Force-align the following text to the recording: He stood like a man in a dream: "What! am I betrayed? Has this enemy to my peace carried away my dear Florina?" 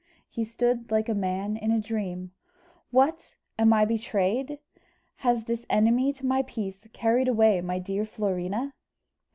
He 0.31 0.43
stood 0.43 0.89
like 0.89 1.07
a 1.09 1.13
man 1.13 1.55
in 1.55 1.69
a 1.69 1.79
dream: 1.79 2.31
"What! 2.89 3.35
am 3.59 3.71
I 3.71 3.85
betrayed? 3.85 4.57
Has 5.17 5.43
this 5.43 5.63
enemy 5.69 6.11
to 6.13 6.25
my 6.25 6.41
peace 6.41 6.79
carried 6.91 7.27
away 7.27 7.61
my 7.61 7.77
dear 7.77 8.03
Florina?" 8.03 8.73